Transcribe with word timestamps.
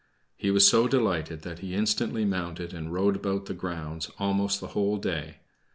He 0.35 0.49
was 0.49 0.67
so 0.67 0.87
delighted 0.87 1.43
that 1.43 1.59
he 1.59 1.75
instantly 1.75 2.25
mounted 2.25 2.73
and 2.73 2.91
rode 2.91 3.15
about 3.17 3.45
the 3.45 3.53
grounds 3.53 4.09
almost 4.17 4.59
the 4.59 4.69
whole 4.73 4.97
day. 4.97 5.41